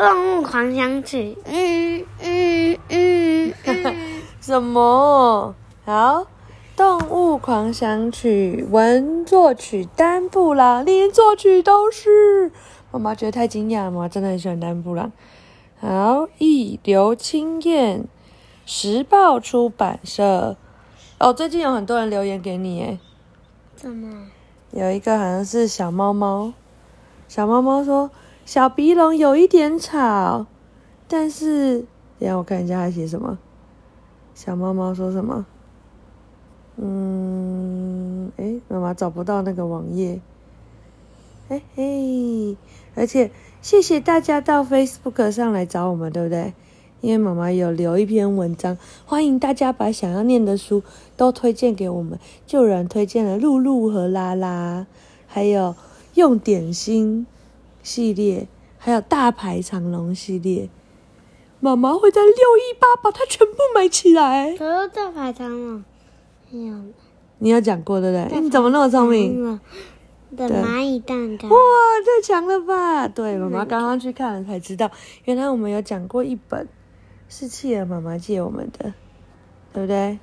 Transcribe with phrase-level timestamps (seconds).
[0.00, 5.54] 动物狂想曲，嗯嗯嗯嗯，什么？
[5.84, 5.92] 好，
[6.74, 12.50] 《动物狂想曲》文作曲丹布朗，连作曲都是。
[12.90, 15.12] 妈妈觉得太惊讶了，妈妈真的很喜欢丹布朗。
[15.78, 18.04] 好，一刘清燕，
[18.64, 20.56] 时报出版社。
[21.18, 22.98] 哦，最近有很多人留言给你，耶，
[23.76, 24.28] 怎么？
[24.70, 26.54] 有一个好像是小猫猫，
[27.28, 28.10] 小猫猫说
[28.44, 30.46] 小鼻龙有一点吵，
[31.06, 31.86] 但是，
[32.18, 33.38] 等下我看一下他写什么。
[34.34, 35.46] 小猫猫说什么？
[36.76, 40.20] 嗯，诶，妈妈找不到那个网页。
[41.48, 42.56] 嘿嘿，
[42.94, 46.54] 而且谢谢大家到 Facebook 上来找我们，对不对？
[47.00, 48.76] 因为妈妈有留一篇文章，
[49.06, 50.82] 欢迎大家把想要念的书
[51.16, 52.18] 都推荐给我们。
[52.46, 54.86] 就有人推荐了露露和拉拉，
[55.26, 55.74] 还有
[56.14, 57.26] 用点心
[57.82, 60.68] 系列，还有大排长龙系列。
[61.60, 64.56] 妈妈会在六一八把它全部买起来。
[64.56, 65.84] 可是大排长龙，
[66.50, 66.74] 没有。
[67.38, 68.40] 你有讲过对不对？
[68.40, 69.44] 你怎么那么聪明？
[69.44, 69.60] 嗯
[70.36, 73.08] 的蚂蚁蛋糕，哇，太强了吧！
[73.08, 74.88] 对，妈妈刚刚去看了才知道，
[75.24, 76.68] 原来我们有讲过一本
[77.28, 78.94] 是企鹅妈妈借我们的，
[79.72, 80.20] 对不对？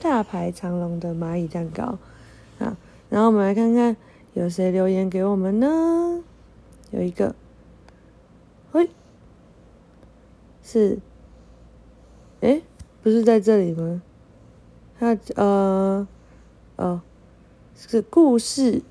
[0.00, 1.98] 大排长龙的蚂蚁蛋糕
[2.58, 2.74] 啊！
[3.10, 3.94] 然后我们来看看
[4.32, 6.24] 有谁留言给我们呢？
[6.90, 7.34] 有一个，
[8.72, 8.88] 喂，
[10.62, 10.98] 是，
[12.40, 12.62] 诶，
[13.02, 14.02] 不是在这里吗？
[14.98, 16.06] 它呃，
[16.76, 17.00] 哦，
[17.76, 18.82] 是故事。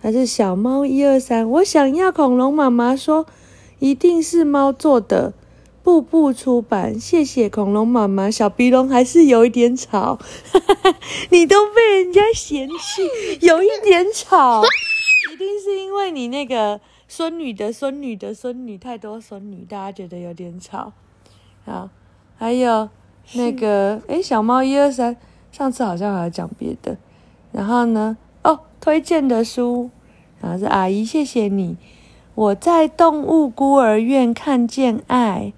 [0.00, 3.26] 还是小猫一二三，我想要恐龙妈妈说，
[3.78, 5.32] 一定是猫做的。
[5.82, 8.30] 步步出版，谢谢恐龙妈妈。
[8.30, 10.18] 小鼻龙还是有一点吵，
[11.30, 14.62] 你都被人家嫌弃，有一点吵，
[15.32, 20.92] 一定是因为你那个孙女的孙女的孙女太多孙女，大家觉得有点吵。
[21.64, 21.88] 好，
[22.36, 22.88] 还有
[23.34, 25.16] 那个诶，小猫一二三，
[25.52, 26.96] 上次好像还要讲别的，
[27.52, 28.16] 然后呢？
[28.42, 29.90] 哦，推荐的书，
[30.40, 31.76] 然后是阿姨，谢谢你。
[32.34, 35.52] 我在动物孤儿院看见爱，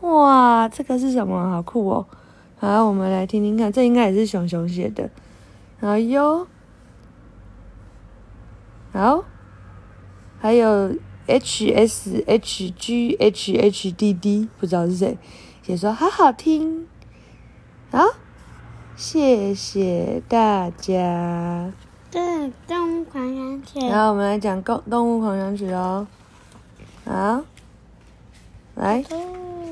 [0.00, 1.50] 哇，这个是什么？
[1.50, 2.06] 好酷哦！
[2.58, 5.08] 好，我们来听听看，这应该也是熊熊写的。
[5.80, 6.46] 哎呦，
[8.92, 9.24] 好，
[10.38, 10.94] 还有
[11.26, 15.18] H S H G H H D D，不知道是谁，
[15.62, 16.86] 写说好好听，
[17.90, 18.04] 好，
[18.96, 21.72] 谢谢大家。
[22.10, 23.86] 对，动物狂想曲。
[23.88, 26.06] 然后我们来讲动动物狂想曲哦。
[27.04, 27.42] 好，
[28.76, 29.04] 来，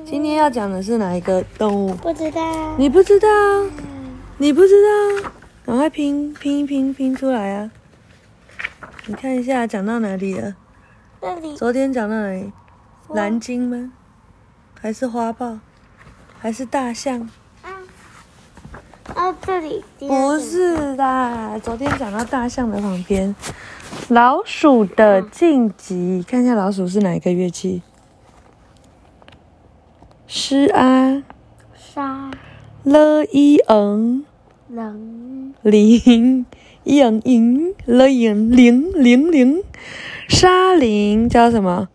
[0.04, 1.94] 今天要讲的是哪一个动物？
[1.94, 2.76] 不知道。
[2.76, 3.28] 你不知道？
[4.38, 5.30] 你不知道？
[5.64, 7.70] 赶快拼拼一拼拼出来啊！
[9.06, 10.56] 你看一下讲到哪里了？
[11.20, 11.54] 这里。
[11.56, 12.50] 昨天讲到哪里？
[13.10, 13.92] 蓝鲸吗？
[14.80, 15.58] 还是花豹？
[16.38, 17.28] 还是大象？
[19.14, 21.58] 哦，这里不是啦。
[21.58, 23.36] 昨天讲到大象的旁边，
[24.08, 27.82] 老鼠的晋级，看一下老鼠是哪一个乐器？
[30.26, 31.22] 诗啊，
[31.74, 32.30] 沙
[32.82, 34.24] 了一嗯，
[34.68, 36.46] 零零
[36.84, 39.62] 一嗯赢了赢零零零，
[40.28, 41.88] 沙林叫什么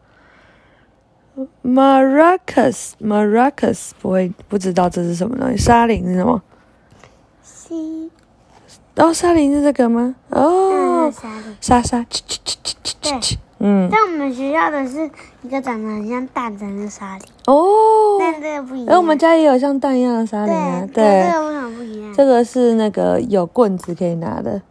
[1.63, 6.41] ？Maracas Maracas 不会不知道这是什么东西，沙林是什么？
[7.41, 8.11] 西
[8.95, 10.15] 哦，沙林是这个吗？
[10.29, 11.57] 哦，沙林。
[11.61, 15.09] 沙沙，去去去去去去去，嗯，但我们学校的是
[15.43, 18.93] 一个长得很像蛋的那沙林，哦，但这个不一样。
[18.93, 22.13] 哎，我们家也有像蛋一样的沙林啊，对，对这，个为什么不一样？
[22.13, 24.61] 这个是那个有棍子可以拿的，嗯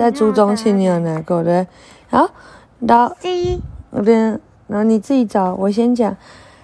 [0.00, 1.66] 在朱中庆你有拿过对？
[2.08, 2.30] 好，
[2.78, 6.16] 老西那边，然后你自己找，我先讲。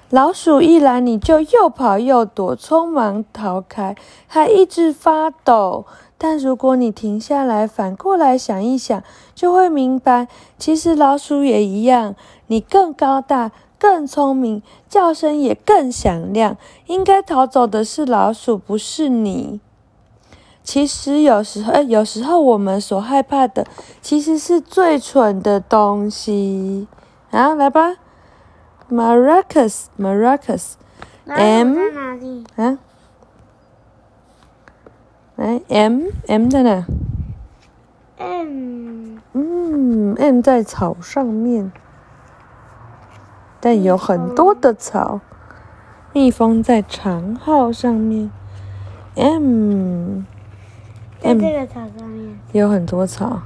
[0.09, 3.95] 老鼠一来，你就又跑又躲，匆忙逃开，
[4.27, 5.85] 还一直发抖。
[6.17, 9.03] 但如果你停下来，反过来想一想，
[9.35, 12.15] 就会明白，其实老鼠也一样。
[12.47, 16.57] 你更高大，更聪明，叫声也更响亮。
[16.87, 19.61] 应该逃走的是老鼠，不是你。
[20.67, 23.65] 其实有时候，呃有时候我们所害怕的，
[24.03, 26.89] 其实是最蠢的东西。
[27.31, 27.95] 啊，来吧
[28.91, 30.73] ，Maracas，Maracas，
[31.25, 32.45] 老 M 鼠在哪里？
[32.57, 32.79] 啊，
[35.37, 36.85] 来，M M 在哪
[38.19, 41.71] ？？M 嗯，M 在草上面，
[43.61, 45.21] 但有很多的草。
[46.13, 48.33] 蜜蜂在长号上面
[49.15, 50.23] ，M
[51.21, 52.39] 在这个草上面。
[52.53, 53.41] 有很多草。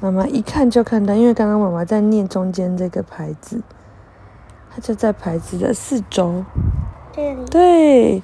[0.00, 3.60] 妈妈一看就看到，因为刚刚妈妈在念中间这个牌子，
[4.70, 6.44] 它就在牌子的四周。
[7.12, 8.22] 这里对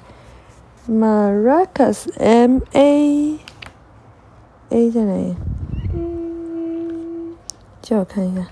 [0.89, 3.39] ，Maracas M A
[4.69, 5.35] A 在哪里？
[5.93, 7.35] 嗯，
[7.81, 8.47] 借我看一下。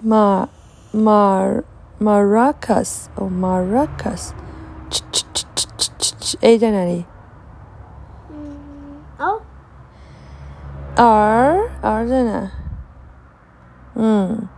[0.00, 0.48] 马
[0.92, 1.42] 马
[2.00, 4.30] Maracas 哦，Maracas，
[6.40, 7.04] A 在哪里
[8.30, 9.40] 嗯，哦
[10.96, 12.50] ，？R R 在哪？
[13.94, 14.48] 嗯，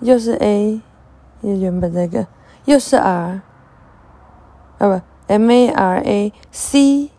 [0.00, 0.80] 又是 A，
[1.40, 2.26] 又原本这个
[2.64, 3.40] 又是 R，
[4.78, 7.10] 啊不 M A R A C，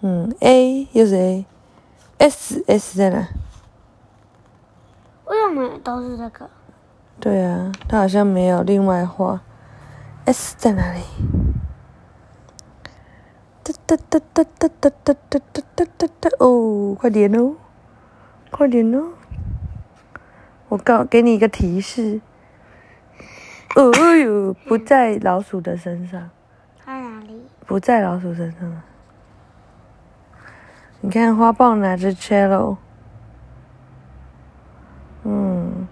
[0.00, 3.28] 嗯 A 又是 A，S S 在哪？
[5.26, 6.50] 为什么都是这个？
[7.20, 9.40] 对啊，它好像没有另外画。
[10.24, 11.00] S 在哪里？
[13.88, 16.30] 哒哒哒哒哒哒哒哒哒哒哒哒！
[16.40, 17.56] 哦，快点哦，
[18.50, 19.12] 快点哦！
[20.68, 22.20] 我告给你一个提示。
[23.76, 26.28] 哦呦，不在老鼠的身上，
[26.84, 27.46] 在哪里？
[27.66, 28.82] 不在老鼠身上。
[31.00, 32.76] 你看花豹拿着 cello，
[35.24, 35.88] 嗯，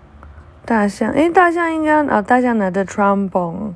[0.67, 3.73] 大象，诶，大象应该哦，大象拿着 trombone。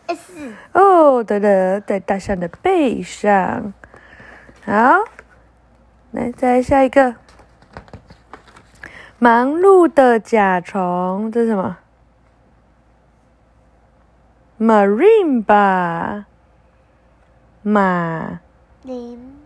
[0.74, 3.74] 哦，对的，在大象的背上。
[4.66, 4.74] 好，
[6.12, 7.16] 来，再来下一个。
[9.20, 11.78] 忙碌的甲虫，这是什么
[14.60, 16.26] ？Marimba，
[17.64, 18.42] 马
[18.84, 19.38] 零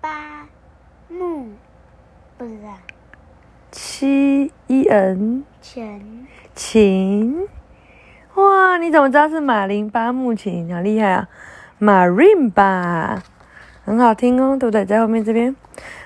[0.00, 0.46] 八
[1.08, 1.52] 木，
[2.36, 2.93] 不知道。
[3.76, 7.48] 七一 n 琴琴。
[8.36, 10.72] 哇，你怎么知道是马林巴木琴？
[10.72, 11.28] 好厉害啊
[11.80, 13.18] ！Marimba，
[13.84, 14.84] 很好听哦，对不对？
[14.84, 15.56] 在后面这边，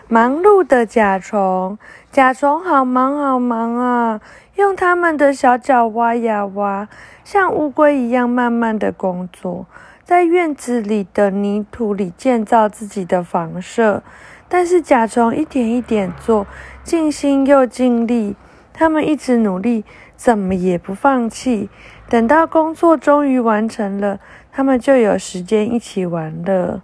[0.08, 1.76] 忙碌的甲虫，
[2.10, 4.22] 甲虫好忙好忙啊，
[4.54, 6.88] 用它们的小脚挖呀挖，
[7.22, 9.66] 像乌龟一样慢慢的工作，
[10.04, 14.02] 在院子里的泥土里建造自己的房舍。
[14.48, 16.46] 但是甲虫一点一点做，
[16.82, 18.34] 尽心又尽力，
[18.72, 19.84] 他们一直努力，
[20.16, 21.68] 怎么也不放弃。
[22.08, 24.18] 等到工作终于完成了，
[24.50, 26.82] 他们就有时间一起玩了。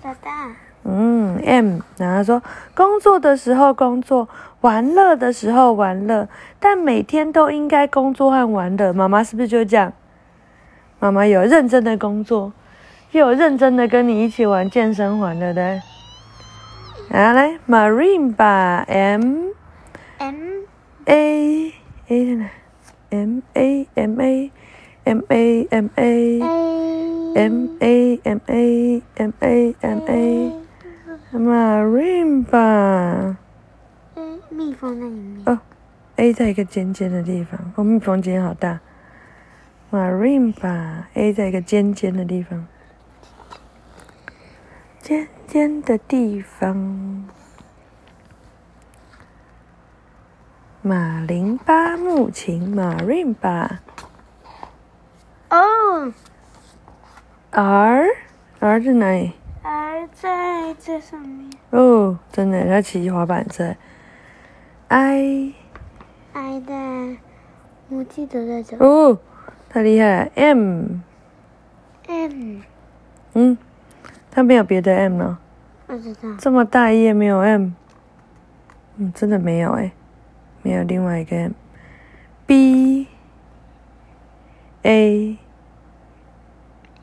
[0.00, 0.52] 大大
[0.84, 2.42] 嗯，M，然后说
[2.74, 4.28] 工作的时候工作，
[4.60, 6.28] 玩乐的时候玩乐，
[6.58, 8.92] 但每天都应该工作和玩乐。
[8.92, 9.92] 妈妈是不是就这样？
[11.00, 12.52] 妈妈有认真的工作，
[13.10, 15.82] 又有认真的跟你一起玩健身环，对不对？
[17.12, 19.48] 好，来，Marimba，M
[20.18, 20.36] M
[21.06, 21.72] A
[22.06, 22.48] A 在哪
[23.10, 24.52] ？M A M A
[25.02, 26.40] M A M A A
[27.34, 30.52] M A M A M A M A
[31.32, 33.34] Marimba。
[34.14, 35.42] 嗯，蜜蜂在里面。
[35.46, 35.58] 哦
[36.14, 38.78] ，A 在一个尖尖的地方，哦，蜜蜂尖好大。
[39.90, 42.68] Marimba A 在一个尖尖的地方，
[45.10, 47.28] 尖尖的地方。
[50.82, 53.78] 马林巴木琴，Marimba
[55.48, 56.12] 哦
[57.50, 58.06] ，R
[58.60, 59.32] R 在哪里？
[59.64, 63.74] 而在这上面哦，真的，他骑滑板车。
[64.86, 67.16] I，I 的，
[67.88, 68.76] 我记得在这。
[68.76, 69.18] 哦，
[69.68, 71.00] 太厉害了！M
[72.06, 72.60] M
[73.34, 73.58] 嗯，
[74.30, 75.38] 他没有别的 M 呢。
[75.86, 76.36] 不知道。
[76.38, 77.70] 这么大一页没有 M，
[78.96, 79.90] 嗯，真的没有哎，
[80.62, 81.52] 没有另外一个 M。
[82.46, 83.06] B
[84.82, 85.36] A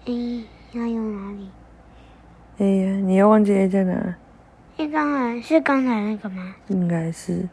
[0.06, 1.50] A 要用哪里
[2.60, 4.16] ？A 呀，你又忘记 A 在哪了？
[4.78, 6.56] 是刚才是刚才那个吗？
[6.68, 7.48] 应该是。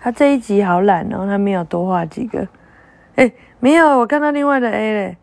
[0.00, 2.48] 他这一集好懒哦，他没有多画几个。
[3.14, 5.16] 哎，没有，我看到另外的 A 嘞。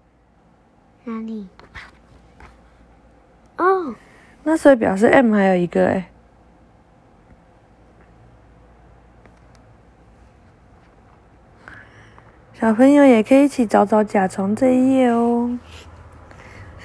[1.03, 1.47] 哪里？
[3.59, 3.93] 哦，
[4.43, 6.09] 那所以表示 M 还有一个哎。
[12.53, 15.57] 小朋友也可以一起找找甲虫这一页哦，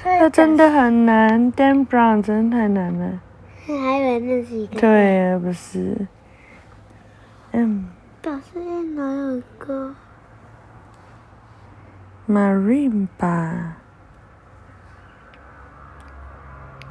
[0.04, 3.21] 这真的很难，Dan Brown 真的太难了。
[3.66, 4.81] 还以为那是一个。
[4.81, 6.07] 对啊，不是。
[7.52, 7.85] M
[8.21, 8.61] 表示
[8.95, 9.95] 哪有一个
[12.28, 13.83] ？Marimba。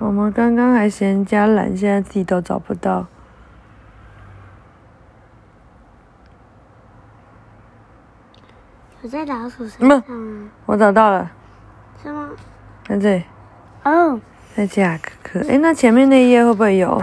[0.03, 3.07] 我们刚刚还嫌人家懒，现在自己都找不到。
[9.01, 10.03] 我在老鼠身上吗？
[10.65, 11.31] 我找到了，
[12.03, 12.29] 是吗？
[12.85, 13.23] 在这里。
[13.85, 14.19] 哦，
[14.53, 15.49] 再加可可。
[15.49, 17.01] 哎，那前面那一页会不会有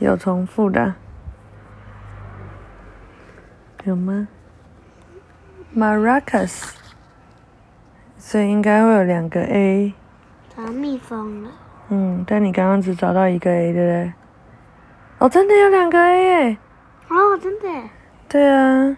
[0.00, 0.96] 有重复的？
[3.84, 4.26] 有吗
[5.76, 6.70] ？Maracas，
[8.18, 9.94] 所以应该会有两个 A。
[10.56, 11.50] 找蜜蜂了。
[11.88, 14.12] 嗯，但你刚刚只找到一个 A，对不对？
[15.18, 16.58] 哦，真的有两个 A 耶！
[17.08, 17.88] 哦，真的。
[18.28, 18.96] 对啊。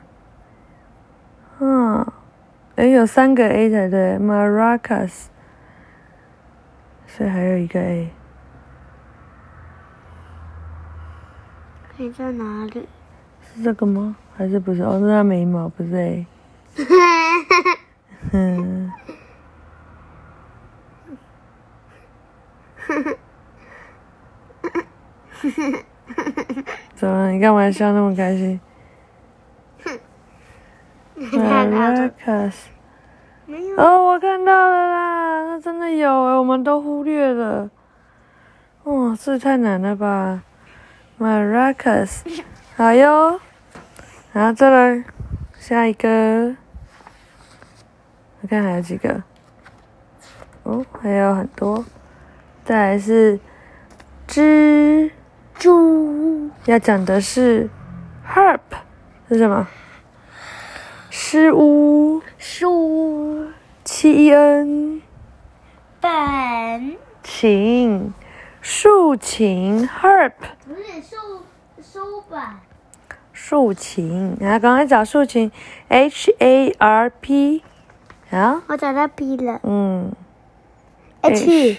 [1.61, 2.12] 嗯，
[2.76, 5.26] 哎，有三个 A 才对，Maracas，
[7.07, 8.11] 所以还有一个 A。
[11.99, 12.88] 你在哪里？
[13.42, 14.16] 是这个吗？
[14.37, 14.83] 还是不是？
[14.83, 16.26] 哦，是它眉毛，不是 A。
[18.33, 18.90] 嗯。
[26.95, 27.30] 怎么？
[27.30, 28.61] 你干嘛笑那么开心？
[31.16, 32.54] Maracas。
[33.47, 33.76] 没有。
[33.76, 37.71] 哦，我看到了啦，那真的有哎，我们都忽略了。
[38.85, 40.42] 哇，这太难了吧
[41.18, 42.23] ？Maracas，
[42.76, 43.40] 好哟。
[44.33, 45.04] 然后再来
[45.59, 46.57] 下一个，
[48.40, 49.23] 我看还有几个。
[50.64, 51.85] 哦，还有很多。
[52.68, 53.40] 再来是
[54.28, 55.10] 蜘
[55.54, 57.70] 蛛，要讲的是
[58.30, 58.60] herp
[59.26, 59.66] 是什么？
[61.08, 62.20] 诗屋。
[62.37, 63.46] 书
[63.84, 65.00] 七恩
[65.98, 66.98] 本。
[67.22, 68.12] 琴。
[68.60, 69.88] 竖琴。
[69.88, 70.32] herb
[70.66, 71.16] 不是书
[71.80, 72.38] 书本。
[73.32, 75.50] 竖琴，然后刚才找竖琴。
[75.88, 77.62] H A R P，
[78.30, 79.58] 啊，我找到 P 了。
[79.62, 80.12] 嗯。
[81.22, 81.78] H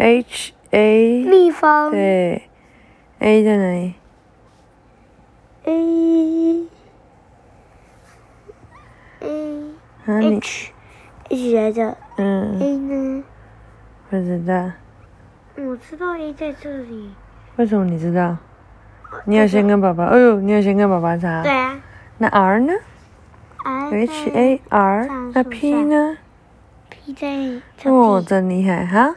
[0.00, 1.90] H A 立方。
[1.90, 2.48] 对
[3.18, 3.94] ，A 在哪里
[5.64, 6.66] ？A
[9.20, 9.74] A
[10.06, 10.72] 啊你 H
[11.28, 13.24] H 来的嗯，A 呢？
[14.08, 14.72] 不知道，
[15.56, 17.10] 我知道 A 在这里。
[17.56, 18.38] 为什么你知道？
[19.26, 21.42] 你要先跟爸爸，哎呦，你要先跟爸爸查。
[21.42, 21.52] 对。
[21.52, 21.78] 啊
[22.16, 22.72] 那 R 呢
[23.64, 26.16] I？H A R，那 P 呢
[26.88, 29.14] ？P 在这哦，真厉害哈！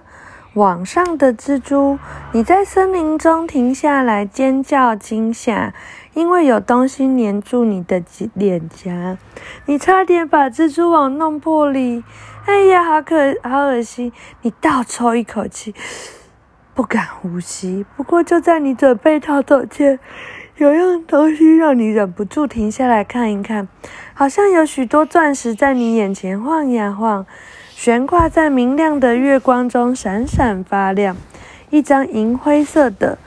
[0.53, 1.97] 网上的蜘蛛，
[2.31, 5.73] 你在森林中停下来尖叫惊吓，
[6.13, 8.03] 因为有东西粘住你的
[8.35, 9.17] 脸颊，
[9.65, 12.03] 你差点把蜘蛛网弄破里。
[12.45, 14.11] 哎呀，好可好恶心！
[14.43, 15.73] 你倒抽一口气，
[16.75, 17.83] 不敢呼吸。
[17.97, 19.97] 不过就在你准备逃走前，
[20.57, 23.67] 有样东西让你忍不住停下来看一看，
[24.13, 27.25] 好像有许多钻石在你眼前晃呀晃。
[27.83, 31.17] 悬挂在明亮的月光中，闪闪发亮。
[31.69, 33.17] 一张银灰色的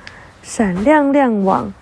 [0.43, 1.75] 闪亮亮网，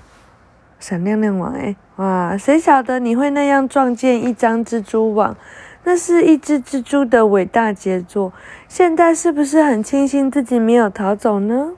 [0.80, 2.36] 闪亮亮网，哎，哇！
[2.36, 5.36] 谁晓得你会那样撞见一张蜘蛛网？
[5.84, 8.32] 那是一只蜘蛛的伟大杰作。
[8.66, 11.74] 现在是不是很庆幸自己没有逃走呢？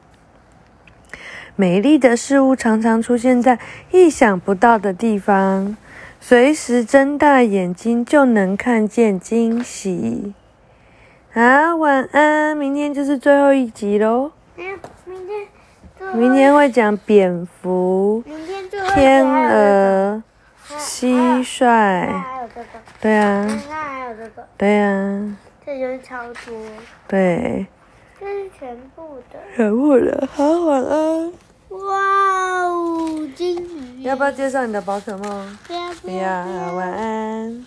[1.56, 3.58] 美丽的事物常常出现在
[3.90, 5.76] 意想不到的地方，
[6.18, 10.32] 随时睁大眼睛就能看见惊喜。
[11.37, 14.33] 好，晚安，明天就是最后一集喽。
[14.57, 14.64] 明
[15.26, 15.47] 天。
[16.14, 18.25] 明天会讲蝙蝠、
[18.95, 20.23] 天鹅、
[20.78, 22.09] 蟋蟀。
[23.02, 26.55] 对啊，你看还有这个，对啊，这就是超多，
[27.07, 27.66] 对，
[28.19, 29.38] 这是全部的。
[29.55, 30.26] 全部的。
[30.33, 31.33] 好，晚安。
[31.69, 34.05] 哇哦，金鱼！
[34.05, 35.59] 要不要介绍你的宝可梦？
[35.66, 37.66] 不要不要，晚安。